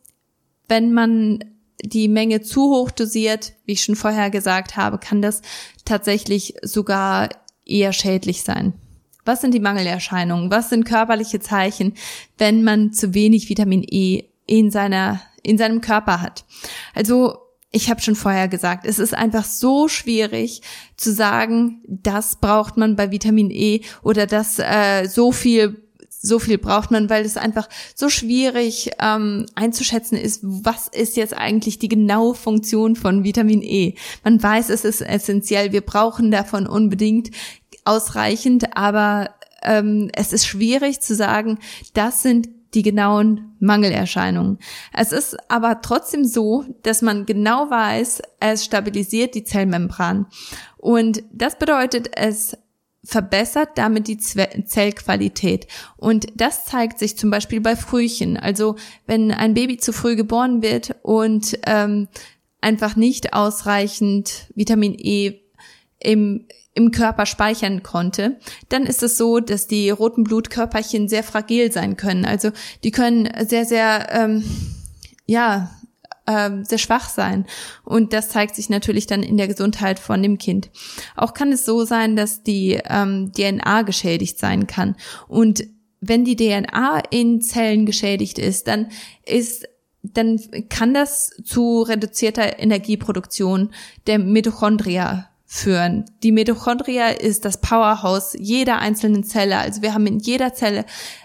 Wenn 0.68 0.92
man 0.92 1.44
die 1.82 2.08
Menge 2.08 2.42
zu 2.42 2.62
hoch 2.62 2.90
dosiert, 2.90 3.52
wie 3.64 3.72
ich 3.72 3.84
schon 3.84 3.96
vorher 3.96 4.30
gesagt 4.30 4.76
habe, 4.76 4.98
kann 4.98 5.22
das 5.22 5.42
tatsächlich 5.84 6.54
sogar 6.62 7.28
eher 7.64 7.92
schädlich 7.92 8.42
sein. 8.42 8.74
Was 9.28 9.42
sind 9.42 9.52
die 9.52 9.60
Mangelerscheinungen? 9.60 10.50
Was 10.50 10.70
sind 10.70 10.86
körperliche 10.86 11.38
Zeichen, 11.38 11.92
wenn 12.38 12.64
man 12.64 12.94
zu 12.94 13.12
wenig 13.12 13.50
Vitamin 13.50 13.84
E 13.86 14.24
in 14.46 14.70
seiner 14.70 15.20
in 15.42 15.58
seinem 15.58 15.82
Körper 15.82 16.22
hat? 16.22 16.46
Also 16.94 17.36
ich 17.70 17.90
habe 17.90 18.00
schon 18.00 18.14
vorher 18.14 18.48
gesagt, 18.48 18.86
es 18.86 18.98
ist 18.98 19.12
einfach 19.12 19.44
so 19.44 19.86
schwierig 19.86 20.62
zu 20.96 21.12
sagen, 21.12 21.82
das 21.86 22.36
braucht 22.36 22.78
man 22.78 22.96
bei 22.96 23.10
Vitamin 23.10 23.50
E 23.50 23.82
oder 24.02 24.26
das 24.26 24.58
äh, 24.58 25.06
so 25.06 25.30
viel 25.30 25.76
so 26.08 26.38
viel 26.38 26.58
braucht 26.58 26.90
man, 26.90 27.10
weil 27.10 27.24
es 27.24 27.36
einfach 27.36 27.68
so 27.94 28.08
schwierig 28.08 28.90
ähm, 28.98 29.44
einzuschätzen 29.54 30.16
ist, 30.16 30.40
was 30.42 30.88
ist 30.88 31.16
jetzt 31.16 31.34
eigentlich 31.34 31.78
die 31.78 31.88
genaue 31.88 32.34
Funktion 32.34 32.96
von 32.96 33.22
Vitamin 33.22 33.62
E. 33.62 33.94
Man 34.24 34.42
weiß, 34.42 34.70
es 34.70 34.84
ist 34.84 35.00
essentiell, 35.00 35.70
wir 35.70 35.82
brauchen 35.82 36.30
davon 36.32 36.66
unbedingt 36.66 37.30
ausreichend, 37.88 38.76
aber 38.76 39.30
ähm, 39.62 40.10
es 40.14 40.32
ist 40.32 40.46
schwierig 40.46 41.00
zu 41.00 41.14
sagen, 41.14 41.58
das 41.94 42.22
sind 42.22 42.48
die 42.74 42.82
genauen 42.82 43.56
Mangelerscheinungen. 43.60 44.58
Es 44.92 45.12
ist 45.12 45.36
aber 45.50 45.80
trotzdem 45.80 46.24
so, 46.24 46.64
dass 46.82 47.00
man 47.00 47.24
genau 47.24 47.70
weiß, 47.70 48.22
es 48.40 48.64
stabilisiert 48.64 49.34
die 49.34 49.44
Zellmembran. 49.44 50.26
Und 50.76 51.22
das 51.32 51.58
bedeutet, 51.58 52.10
es 52.14 52.56
verbessert 53.04 53.70
damit 53.76 54.06
die 54.06 54.18
Zellqualität. 54.18 55.66
Und 55.96 56.26
das 56.34 56.66
zeigt 56.66 56.98
sich 56.98 57.16
zum 57.16 57.30
Beispiel 57.30 57.60
bei 57.60 57.74
Frühchen. 57.74 58.36
Also 58.36 58.76
wenn 59.06 59.32
ein 59.32 59.54
Baby 59.54 59.78
zu 59.78 59.94
früh 59.94 60.14
geboren 60.14 60.62
wird 60.62 60.94
und 61.02 61.58
ähm, 61.64 62.08
einfach 62.60 62.96
nicht 62.96 63.32
ausreichend 63.32 64.52
Vitamin 64.54 64.94
E 64.98 65.40
im, 66.00 66.46
im 66.78 66.92
Körper 66.92 67.26
speichern 67.26 67.82
konnte, 67.82 68.38
dann 68.68 68.84
ist 68.84 69.02
es 69.02 69.18
so, 69.18 69.40
dass 69.40 69.66
die 69.66 69.90
roten 69.90 70.22
Blutkörperchen 70.22 71.08
sehr 71.08 71.24
fragil 71.24 71.72
sein 71.72 71.96
können. 71.96 72.24
Also 72.24 72.52
die 72.84 72.92
können 72.92 73.28
sehr, 73.46 73.64
sehr, 73.64 74.08
ähm, 74.12 74.44
ja, 75.26 75.70
ähm, 76.28 76.64
sehr 76.64 76.78
schwach 76.78 77.08
sein. 77.08 77.46
Und 77.84 78.12
das 78.12 78.28
zeigt 78.28 78.54
sich 78.54 78.70
natürlich 78.70 79.08
dann 79.08 79.24
in 79.24 79.36
der 79.36 79.48
Gesundheit 79.48 79.98
von 79.98 80.22
dem 80.22 80.38
Kind. 80.38 80.70
Auch 81.16 81.34
kann 81.34 81.50
es 81.50 81.64
so 81.64 81.84
sein, 81.84 82.14
dass 82.14 82.44
die 82.44 82.80
ähm, 82.88 83.32
DNA 83.32 83.82
geschädigt 83.82 84.38
sein 84.38 84.68
kann. 84.68 84.94
Und 85.26 85.64
wenn 86.00 86.24
die 86.24 86.36
DNA 86.36 87.02
in 87.10 87.40
Zellen 87.40 87.86
geschädigt 87.86 88.38
ist, 88.38 88.68
dann 88.68 88.88
ist 89.26 89.66
dann 90.00 90.40
kann 90.68 90.94
das 90.94 91.30
zu 91.44 91.82
reduzierter 91.82 92.60
Energieproduktion 92.60 93.70
der 94.06 94.20
Mitochondria 94.20 95.28
führen. 95.50 96.04
Die 96.22 96.30
Mitochondria 96.30 97.08
ist 97.08 97.46
das 97.46 97.58
Powerhouse 97.58 98.36
jeder 98.38 98.80
einzelnen 98.80 99.24
Zelle. 99.24 99.56
Also 99.56 99.80
wir 99.80 99.94
haben 99.94 100.06
in 100.06 100.18
jeder 100.18 100.52
Zelle 100.52 100.84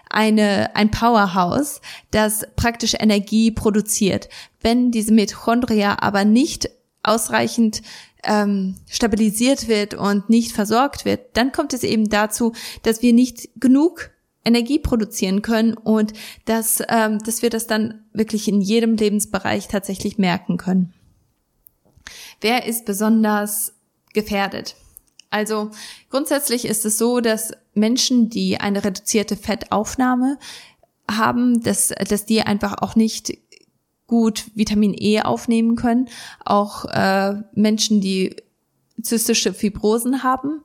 eine, 0.09 0.73
ein 0.77 0.91
Powerhouse, 0.91 1.81
das 2.09 2.47
praktisch 2.55 2.95
Energie 2.97 3.51
produziert. 3.51 4.29
Wenn 4.61 4.91
diese 4.91 5.13
Mitochondria 5.13 5.97
aber 5.99 6.23
nicht 6.23 6.69
ausreichend 7.03 7.81
ähm, 8.23 8.75
stabilisiert 8.89 9.67
wird 9.67 9.93
und 9.93 10.29
nicht 10.29 10.53
versorgt 10.53 11.03
wird, 11.03 11.35
dann 11.35 11.51
kommt 11.51 11.73
es 11.73 11.83
eben 11.83 12.07
dazu, 12.07 12.53
dass 12.83 13.01
wir 13.01 13.11
nicht 13.11 13.49
genug 13.59 14.11
Energie 14.45 14.79
produzieren 14.79 15.41
können 15.41 15.73
und 15.73 16.13
dass, 16.45 16.81
ähm, 16.87 17.19
dass 17.19 17.41
wir 17.41 17.49
das 17.49 17.67
dann 17.67 18.05
wirklich 18.13 18.47
in 18.47 18.61
jedem 18.61 18.95
Lebensbereich 18.95 19.67
tatsächlich 19.67 20.17
merken 20.17 20.55
können. 20.55 20.93
Wer 22.39 22.65
ist 22.65 22.85
besonders 22.85 23.73
gefährdet. 24.13 24.75
Also 25.29 25.71
grundsätzlich 26.09 26.65
ist 26.65 26.85
es 26.85 26.97
so, 26.97 27.19
dass 27.19 27.51
Menschen, 27.73 28.29
die 28.29 28.59
eine 28.59 28.83
reduzierte 28.83 29.35
Fettaufnahme 29.35 30.37
haben, 31.09 31.61
dass, 31.63 31.87
dass 32.07 32.25
die 32.25 32.41
einfach 32.41 32.75
auch 32.81 32.95
nicht 32.95 33.37
gut 34.05 34.45
Vitamin 34.53 34.93
E 34.95 35.21
aufnehmen 35.21 35.75
können. 35.75 36.07
Auch 36.45 36.85
äh, 36.85 37.33
Menschen, 37.53 37.99
die 37.99 38.35
zystische 39.01 39.53
Fibrosen 39.53 40.21
haben 40.21 40.61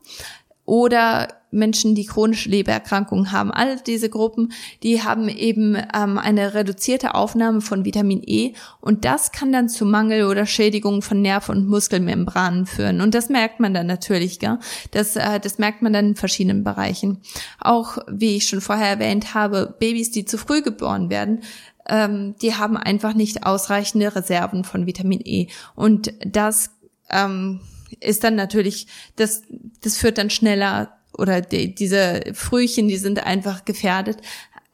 oder 0.66 1.28
Menschen, 1.50 1.94
die 1.94 2.06
chronische 2.06 2.48
Lebererkrankungen 2.48 3.32
haben. 3.32 3.50
All 3.50 3.80
diese 3.80 4.10
Gruppen, 4.10 4.52
die 4.82 5.02
haben 5.02 5.28
eben 5.28 5.76
ähm, 5.76 6.18
eine 6.18 6.54
reduzierte 6.54 7.14
Aufnahme 7.14 7.60
von 7.60 7.84
Vitamin 7.84 8.22
E 8.24 8.54
und 8.80 9.04
das 9.04 9.32
kann 9.32 9.52
dann 9.52 9.68
zu 9.68 9.84
Mangel 9.84 10.24
oder 10.24 10.46
Schädigung 10.46 11.02
von 11.02 11.22
Nerv- 11.22 11.48
und 11.48 11.66
Muskelmembranen 11.66 12.66
führen. 12.66 13.00
Und 13.00 13.14
das 13.14 13.28
merkt 13.28 13.60
man 13.60 13.74
dann 13.74 13.86
natürlich, 13.86 14.38
gell? 14.38 14.58
Das, 14.90 15.16
äh, 15.16 15.40
das 15.40 15.58
merkt 15.58 15.82
man 15.82 15.92
dann 15.92 16.08
in 16.08 16.16
verschiedenen 16.16 16.64
Bereichen. 16.64 17.18
Auch, 17.60 17.98
wie 18.08 18.36
ich 18.36 18.46
schon 18.46 18.60
vorher 18.60 18.88
erwähnt 18.88 19.34
habe, 19.34 19.74
Babys, 19.78 20.10
die 20.10 20.24
zu 20.24 20.38
früh 20.38 20.62
geboren 20.62 21.10
werden, 21.10 21.40
ähm, 21.88 22.34
die 22.42 22.54
haben 22.54 22.76
einfach 22.76 23.14
nicht 23.14 23.46
ausreichende 23.46 24.14
Reserven 24.14 24.64
von 24.64 24.86
Vitamin 24.86 25.20
E. 25.24 25.48
Und 25.74 26.12
das 26.24 26.70
ähm, 27.10 27.60
ist 28.00 28.24
dann 28.24 28.34
natürlich, 28.34 28.86
das, 29.16 29.42
das 29.82 29.96
führt 29.96 30.18
dann 30.18 30.30
schneller 30.30 30.97
oder 31.18 31.40
die, 31.40 31.74
diese 31.74 32.22
Frühchen, 32.32 32.88
die 32.88 32.96
sind 32.96 33.24
einfach 33.24 33.64
gefährdet, 33.64 34.18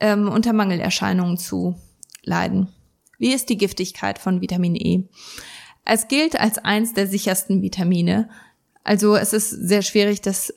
ähm, 0.00 0.28
unter 0.28 0.52
Mangelerscheinungen 0.52 1.36
zu 1.36 1.76
leiden. 2.22 2.68
Wie 3.18 3.32
ist 3.32 3.48
die 3.48 3.56
Giftigkeit 3.56 4.18
von 4.18 4.40
Vitamin 4.40 4.76
E? 4.76 5.08
Es 5.84 6.08
gilt 6.08 6.38
als 6.38 6.58
eins 6.58 6.94
der 6.94 7.06
sichersten 7.06 7.62
Vitamine. 7.62 8.28
Also 8.82 9.16
es 9.16 9.32
ist 9.32 9.50
sehr 9.50 9.82
schwierig, 9.82 10.20
das 10.20 10.52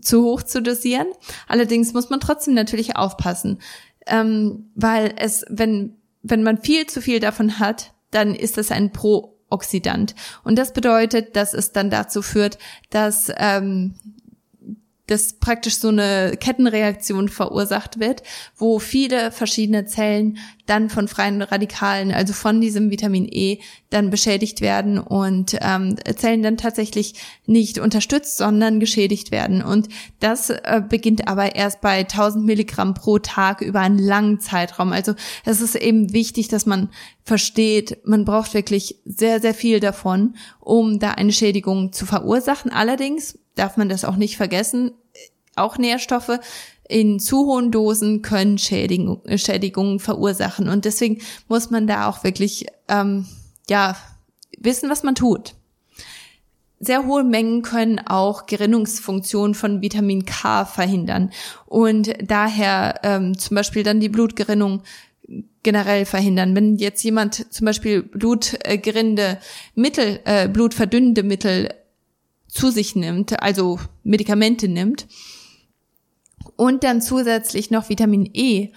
zu 0.00 0.24
hoch 0.24 0.42
zu 0.42 0.62
dosieren. 0.62 1.06
Allerdings 1.48 1.92
muss 1.92 2.10
man 2.10 2.20
trotzdem 2.20 2.54
natürlich 2.54 2.96
aufpassen, 2.96 3.60
ähm, 4.06 4.70
weil 4.74 5.14
es, 5.16 5.44
wenn, 5.48 5.96
wenn 6.22 6.42
man 6.42 6.58
viel 6.58 6.86
zu 6.86 7.00
viel 7.00 7.20
davon 7.20 7.58
hat, 7.58 7.92
dann 8.10 8.34
ist 8.34 8.56
das 8.56 8.70
ein 8.70 8.92
Pro-Oxidant. 8.92 10.14
Und 10.44 10.56
das 10.58 10.72
bedeutet, 10.72 11.36
dass 11.36 11.54
es 11.54 11.72
dann 11.72 11.90
dazu 11.90 12.22
führt, 12.22 12.58
dass 12.90 13.32
ähm, 13.36 13.94
dass 15.06 15.34
praktisch 15.34 15.76
so 15.76 15.88
eine 15.88 16.36
Kettenreaktion 16.38 17.28
verursacht 17.28 18.00
wird, 18.00 18.22
wo 18.56 18.78
viele 18.78 19.30
verschiedene 19.30 19.86
Zellen 19.86 20.38
dann 20.66 20.90
von 20.90 21.06
freien 21.06 21.42
Radikalen, 21.42 22.10
also 22.12 22.32
von 22.32 22.60
diesem 22.60 22.90
Vitamin 22.90 23.28
E, 23.30 23.58
dann 23.90 24.10
beschädigt 24.10 24.60
werden 24.60 24.98
und 24.98 25.56
ähm, 25.60 25.96
Zellen 26.16 26.42
dann 26.42 26.56
tatsächlich 26.56 27.14
nicht 27.46 27.78
unterstützt, 27.78 28.36
sondern 28.36 28.80
geschädigt 28.80 29.30
werden. 29.30 29.62
Und 29.62 29.88
das 30.18 30.50
äh, 30.50 30.82
beginnt 30.86 31.28
aber 31.28 31.54
erst 31.54 31.80
bei 31.80 32.00
1000 32.00 32.44
Milligramm 32.44 32.94
pro 32.94 33.18
Tag 33.18 33.60
über 33.60 33.80
einen 33.80 33.98
langen 33.98 34.40
Zeitraum. 34.40 34.92
Also 34.92 35.14
es 35.44 35.60
ist 35.60 35.76
eben 35.76 36.12
wichtig, 36.12 36.48
dass 36.48 36.66
man 36.66 36.90
versteht, 37.22 37.98
man 38.04 38.24
braucht 38.24 38.54
wirklich 38.54 38.96
sehr, 39.04 39.40
sehr 39.40 39.54
viel 39.54 39.78
davon, 39.78 40.34
um 40.58 40.98
da 40.98 41.12
eine 41.12 41.32
Schädigung 41.32 41.92
zu 41.92 42.06
verursachen. 42.06 42.72
Allerdings 42.72 43.38
darf 43.56 43.76
man 43.76 43.88
das 43.88 44.04
auch 44.04 44.16
nicht 44.16 44.36
vergessen. 44.36 44.92
Auch 45.56 45.78
Nährstoffe 45.78 46.38
in 46.88 47.18
zu 47.18 47.46
hohen 47.46 47.72
Dosen 47.72 48.22
können 48.22 48.58
Schädigung, 48.58 49.20
Schädigungen 49.36 49.98
verursachen. 49.98 50.68
Und 50.68 50.84
deswegen 50.84 51.20
muss 51.48 51.70
man 51.70 51.86
da 51.86 52.08
auch 52.08 52.22
wirklich, 52.22 52.66
ähm, 52.88 53.26
ja, 53.68 53.96
wissen, 54.58 54.88
was 54.88 55.02
man 55.02 55.14
tut. 55.14 55.54
Sehr 56.78 57.06
hohe 57.06 57.24
Mengen 57.24 57.62
können 57.62 57.98
auch 57.98 58.46
Gerinnungsfunktionen 58.46 59.54
von 59.54 59.80
Vitamin 59.80 60.26
K 60.26 60.66
verhindern 60.66 61.30
und 61.64 62.12
daher 62.22 63.00
ähm, 63.02 63.38
zum 63.38 63.54
Beispiel 63.54 63.82
dann 63.82 63.98
die 63.98 64.10
Blutgerinnung 64.10 64.82
generell 65.62 66.04
verhindern. 66.04 66.54
Wenn 66.54 66.76
jetzt 66.76 67.02
jemand 67.02 67.52
zum 67.52 67.64
Beispiel 67.64 68.02
blutgerinnende 68.02 69.38
Mittel, 69.74 70.20
äh, 70.24 70.48
blutverdünnende 70.48 71.22
Mittel 71.22 71.70
zu 72.56 72.70
sich 72.70 72.96
nimmt, 72.96 73.42
also 73.42 73.78
Medikamente 74.02 74.68
nimmt 74.68 75.06
und 76.56 76.84
dann 76.84 77.02
zusätzlich 77.02 77.70
noch 77.70 77.88
Vitamin 77.88 78.28
E 78.32 78.70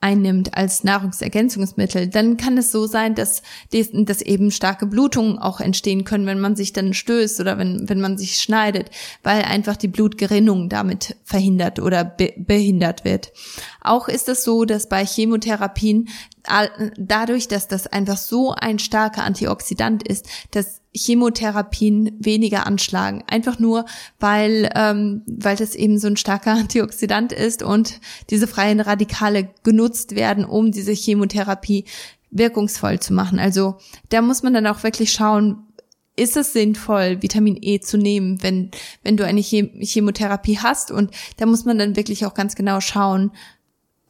einnimmt 0.00 0.56
als 0.56 0.84
Nahrungsergänzungsmittel, 0.84 2.06
dann 2.06 2.36
kann 2.36 2.56
es 2.56 2.70
so 2.70 2.86
sein, 2.86 3.16
dass, 3.16 3.42
dass 3.72 4.22
eben 4.22 4.52
starke 4.52 4.86
Blutungen 4.86 5.38
auch 5.38 5.60
entstehen 5.60 6.04
können, 6.04 6.24
wenn 6.26 6.38
man 6.38 6.54
sich 6.54 6.72
dann 6.72 6.94
stößt 6.94 7.40
oder 7.40 7.58
wenn, 7.58 7.88
wenn 7.88 8.00
man 8.00 8.16
sich 8.16 8.36
schneidet, 8.40 8.90
weil 9.24 9.42
einfach 9.42 9.76
die 9.76 9.88
Blutgerinnung 9.88 10.68
damit 10.68 11.16
verhindert 11.24 11.80
oder 11.80 12.04
be 12.04 12.32
behindert 12.36 13.04
wird. 13.04 13.32
Auch 13.80 14.06
ist 14.06 14.28
es 14.28 14.44
so, 14.44 14.64
dass 14.64 14.88
bei 14.88 15.04
Chemotherapien 15.04 16.08
dadurch, 16.96 17.48
dass 17.48 17.66
das 17.66 17.88
einfach 17.88 18.16
so 18.16 18.52
ein 18.52 18.78
starker 18.78 19.24
Antioxidant 19.24 20.06
ist, 20.06 20.28
dass 20.52 20.80
Chemotherapien 20.98 22.12
weniger 22.18 22.66
anschlagen. 22.66 23.24
Einfach 23.26 23.58
nur, 23.58 23.84
weil, 24.18 24.70
ähm, 24.74 25.22
weil 25.26 25.56
das 25.56 25.74
eben 25.74 25.98
so 25.98 26.08
ein 26.08 26.16
starker 26.16 26.52
Antioxidant 26.58 27.32
ist 27.32 27.62
und 27.62 28.00
diese 28.30 28.46
freien 28.46 28.80
Radikale 28.80 29.48
genutzt 29.62 30.14
werden, 30.14 30.44
um 30.44 30.72
diese 30.72 30.92
Chemotherapie 30.92 31.84
wirkungsvoll 32.30 33.00
zu 33.00 33.14
machen. 33.14 33.38
Also 33.38 33.76
da 34.10 34.20
muss 34.20 34.42
man 34.42 34.52
dann 34.52 34.66
auch 34.66 34.82
wirklich 34.82 35.12
schauen, 35.12 35.64
ist 36.16 36.36
es 36.36 36.52
sinnvoll, 36.52 37.22
Vitamin 37.22 37.56
E 37.60 37.80
zu 37.80 37.96
nehmen, 37.96 38.42
wenn, 38.42 38.70
wenn 39.02 39.16
du 39.16 39.24
eine 39.24 39.40
Chemotherapie 39.40 40.58
hast. 40.58 40.90
Und 40.90 41.12
da 41.36 41.46
muss 41.46 41.64
man 41.64 41.78
dann 41.78 41.96
wirklich 41.96 42.26
auch 42.26 42.34
ganz 42.34 42.56
genau 42.56 42.80
schauen, 42.80 43.30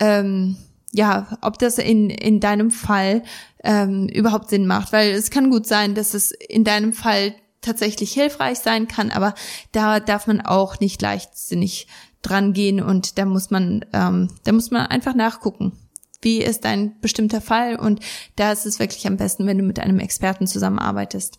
ähm, 0.00 0.56
ja, 0.92 1.38
ob 1.42 1.58
das 1.58 1.78
in, 1.78 2.10
in 2.10 2.40
deinem 2.40 2.70
Fall 2.70 3.22
ähm, 3.62 4.08
überhaupt 4.08 4.50
Sinn 4.50 4.66
macht. 4.66 4.92
Weil 4.92 5.10
es 5.10 5.30
kann 5.30 5.50
gut 5.50 5.66
sein, 5.66 5.94
dass 5.94 6.14
es 6.14 6.30
in 6.30 6.64
deinem 6.64 6.92
Fall 6.92 7.34
tatsächlich 7.60 8.12
hilfreich 8.12 8.58
sein 8.60 8.88
kann, 8.88 9.10
aber 9.10 9.34
da 9.72 10.00
darf 10.00 10.26
man 10.26 10.40
auch 10.40 10.80
nicht 10.80 11.02
leichtsinnig 11.02 11.88
dran 12.22 12.52
gehen 12.52 12.80
und 12.80 13.18
da 13.18 13.24
muss 13.24 13.50
man, 13.50 13.84
ähm, 13.92 14.28
da 14.44 14.52
muss 14.52 14.70
man 14.70 14.86
einfach 14.86 15.14
nachgucken. 15.14 15.72
Wie 16.20 16.42
ist 16.42 16.64
dein 16.64 16.98
bestimmter 17.00 17.40
Fall? 17.40 17.76
Und 17.76 18.00
da 18.36 18.50
ist 18.50 18.66
es 18.66 18.80
wirklich 18.80 19.06
am 19.06 19.16
besten, 19.16 19.46
wenn 19.46 19.58
du 19.58 19.64
mit 19.64 19.78
einem 19.78 20.00
Experten 20.00 20.46
zusammenarbeitest. 20.46 21.38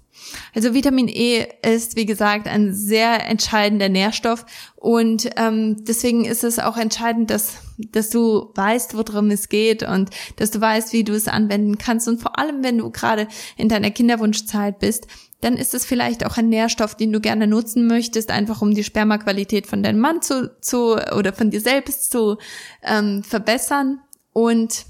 Also 0.54 0.74
Vitamin 0.74 1.08
E 1.08 1.48
ist, 1.66 1.96
wie 1.96 2.06
gesagt, 2.06 2.48
ein 2.48 2.74
sehr 2.74 3.26
entscheidender 3.28 3.90
Nährstoff 3.90 4.46
und 4.76 5.30
ähm, 5.38 5.84
deswegen 5.86 6.26
ist 6.26 6.44
es 6.44 6.60
auch 6.60 6.78
entscheidend, 6.78 7.30
dass, 7.30 7.58
dass 7.92 8.10
du 8.10 8.52
weißt, 8.56 8.96
worum 8.96 9.32
es 9.32 9.50
geht 9.50 9.84
und 9.84 10.10
dass 10.38 10.52
du 10.52 10.62
weißt, 10.62 10.94
wie 10.94 11.04
du 11.04 11.14
es 11.14 11.28
anwenden 11.28 11.78
kannst. 11.78 12.08
Und 12.08 12.22
vor 12.22 12.38
allem, 12.40 12.64
wenn 12.64 12.78
du 12.78 12.90
gerade 12.90 13.28
in 13.58 13.70
deiner 13.70 13.92
Kinderwunschzeit 13.92 14.80
bist, 14.80 15.08
dann 15.42 15.56
ist 15.56 15.74
es 15.74 15.86
vielleicht 15.86 16.26
auch 16.26 16.38
ein 16.38 16.50
Nährstoff, 16.50 16.96
den 16.96 17.14
du 17.14 17.22
gerne 17.22 17.48
nutzen 17.48 17.88
möchtest, 17.88 18.30
einfach 18.30 18.62
um 18.62 18.74
die 18.74 18.84
Spermaqualität 18.84 19.68
von 19.68 19.84
deinem 19.84 20.00
Mann 20.00 20.22
zu, 20.22 20.52
zu 20.62 20.98
oder 21.16 21.32
von 21.32 21.50
dir 21.50 21.62
selbst 21.62 22.12
zu 22.12 22.38
ähm, 22.84 23.24
verbessern. 23.24 24.00
Und 24.40 24.86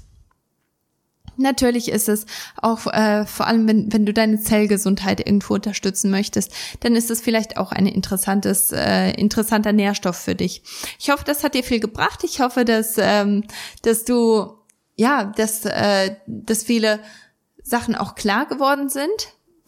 Natürlich 1.36 1.90
ist 1.90 2.10
es 2.10 2.26
auch, 2.60 2.86
äh, 2.86 3.24
vor 3.24 3.46
allem 3.46 3.66
wenn, 3.66 3.90
wenn 3.90 4.04
du 4.04 4.12
deine 4.12 4.42
Zellgesundheit 4.42 5.20
irgendwo 5.20 5.54
unterstützen 5.54 6.10
möchtest, 6.10 6.52
dann 6.80 6.94
ist 6.94 7.10
es 7.10 7.22
vielleicht 7.22 7.56
auch 7.56 7.72
ein 7.72 7.86
interessantes, 7.86 8.72
äh, 8.72 9.12
interessanter 9.12 9.72
Nährstoff 9.72 10.16
für 10.16 10.34
dich. 10.34 10.62
Ich 10.98 11.08
hoffe, 11.08 11.24
das 11.24 11.42
hat 11.42 11.54
dir 11.54 11.64
viel 11.64 11.80
gebracht. 11.80 12.24
Ich 12.24 12.40
hoffe, 12.42 12.66
dass, 12.66 12.96
ähm, 12.98 13.44
dass 13.80 14.04
du, 14.04 14.52
ja, 14.96 15.32
dass, 15.34 15.64
äh, 15.64 16.14
dass 16.26 16.62
viele 16.64 17.00
Sachen 17.62 17.94
auch 17.94 18.16
klar 18.16 18.44
geworden 18.44 18.90
sind 18.90 19.08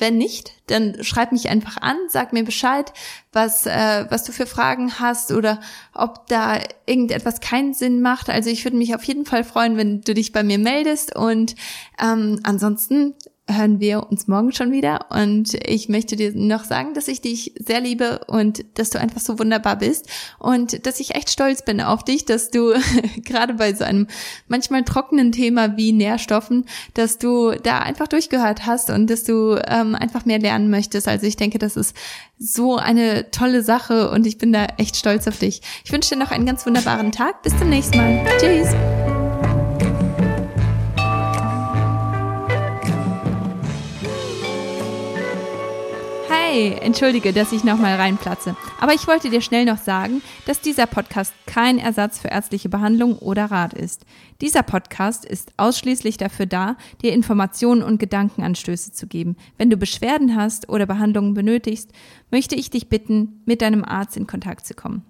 wenn 0.02 0.18
nicht, 0.18 0.52
dann 0.66 1.02
schreib 1.04 1.30
mich 1.30 1.48
einfach 1.48 1.76
an, 1.80 1.96
sag 2.08 2.32
mir 2.32 2.42
Bescheid, 2.42 2.92
was, 3.32 3.66
äh, 3.66 4.04
was 4.10 4.24
du 4.24 4.32
für 4.32 4.46
Fragen 4.46 4.98
hast 4.98 5.30
oder 5.30 5.60
ob 5.94 6.26
da 6.26 6.58
irgendetwas 6.86 7.40
keinen 7.40 7.72
Sinn 7.72 8.02
macht. 8.02 8.28
Also 8.28 8.50
ich 8.50 8.64
würde 8.64 8.76
mich 8.76 8.96
auf 8.96 9.04
jeden 9.04 9.24
Fall 9.24 9.44
freuen, 9.44 9.76
wenn 9.76 10.00
du 10.00 10.12
dich 10.12 10.32
bei 10.32 10.42
mir 10.42 10.58
meldest. 10.58 11.14
Und 11.14 11.54
ähm, 12.02 12.40
ansonsten 12.42 13.14
hören 13.56 13.80
wir 13.80 14.08
uns 14.10 14.28
morgen 14.28 14.52
schon 14.52 14.72
wieder. 14.72 15.06
Und 15.10 15.54
ich 15.66 15.88
möchte 15.88 16.16
dir 16.16 16.32
noch 16.34 16.64
sagen, 16.64 16.94
dass 16.94 17.08
ich 17.08 17.20
dich 17.20 17.54
sehr 17.58 17.80
liebe 17.80 18.20
und 18.26 18.64
dass 18.74 18.90
du 18.90 18.98
einfach 18.98 19.20
so 19.20 19.38
wunderbar 19.38 19.76
bist 19.76 20.08
und 20.38 20.86
dass 20.86 21.00
ich 21.00 21.14
echt 21.14 21.30
stolz 21.30 21.64
bin 21.64 21.80
auf 21.80 22.04
dich, 22.04 22.24
dass 22.24 22.50
du 22.50 22.74
gerade 23.24 23.54
bei 23.54 23.74
so 23.74 23.84
einem 23.84 24.06
manchmal 24.48 24.84
trockenen 24.84 25.32
Thema 25.32 25.76
wie 25.76 25.92
Nährstoffen, 25.92 26.66
dass 26.94 27.18
du 27.18 27.52
da 27.62 27.78
einfach 27.80 28.08
durchgehört 28.08 28.66
hast 28.66 28.90
und 28.90 29.08
dass 29.08 29.24
du 29.24 29.60
ähm, 29.66 29.94
einfach 29.94 30.24
mehr 30.24 30.38
lernen 30.38 30.70
möchtest. 30.70 31.08
Also 31.08 31.26
ich 31.26 31.36
denke, 31.36 31.58
das 31.58 31.76
ist 31.76 31.96
so 32.38 32.76
eine 32.76 33.30
tolle 33.30 33.62
Sache 33.62 34.10
und 34.10 34.26
ich 34.26 34.38
bin 34.38 34.52
da 34.52 34.66
echt 34.76 34.96
stolz 34.96 35.28
auf 35.28 35.38
dich. 35.38 35.62
Ich 35.84 35.92
wünsche 35.92 36.10
dir 36.10 36.20
noch 36.20 36.30
einen 36.30 36.46
ganz 36.46 36.66
wunderbaren 36.66 37.12
Tag. 37.12 37.42
Bis 37.42 37.56
zum 37.56 37.68
nächsten 37.68 37.96
Mal. 37.96 38.24
Tschüss. 38.38 39.11
Hey, 46.52 46.76
entschuldige, 46.82 47.32
dass 47.32 47.50
ich 47.52 47.64
nochmal 47.64 47.94
reinplatze. 47.94 48.54
Aber 48.78 48.92
ich 48.92 49.06
wollte 49.08 49.30
dir 49.30 49.40
schnell 49.40 49.64
noch 49.64 49.78
sagen, 49.78 50.20
dass 50.44 50.60
dieser 50.60 50.84
Podcast 50.86 51.32
kein 51.46 51.78
Ersatz 51.78 52.18
für 52.18 52.28
ärztliche 52.28 52.68
Behandlung 52.68 53.16
oder 53.16 53.46
Rat 53.46 53.72
ist. 53.72 54.04
Dieser 54.42 54.62
Podcast 54.62 55.24
ist 55.24 55.50
ausschließlich 55.56 56.18
dafür 56.18 56.44
da, 56.44 56.76
dir 57.00 57.14
Informationen 57.14 57.82
und 57.82 57.98
Gedankenanstöße 57.98 58.92
zu 58.92 59.06
geben. 59.06 59.36
Wenn 59.56 59.70
du 59.70 59.78
Beschwerden 59.78 60.36
hast 60.36 60.68
oder 60.68 60.84
Behandlungen 60.84 61.32
benötigst, 61.32 61.90
möchte 62.30 62.54
ich 62.54 62.68
dich 62.68 62.90
bitten, 62.90 63.40
mit 63.46 63.62
deinem 63.62 63.82
Arzt 63.82 64.18
in 64.18 64.26
Kontakt 64.26 64.66
zu 64.66 64.74
kommen. 64.74 65.06